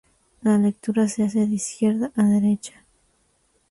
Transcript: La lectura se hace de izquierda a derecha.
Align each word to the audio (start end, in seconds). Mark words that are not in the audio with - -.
La 0.41 0.57
lectura 0.57 1.07
se 1.07 1.21
hace 1.21 1.45
de 1.45 1.53
izquierda 1.53 2.11
a 2.15 2.23
derecha. 2.23 2.83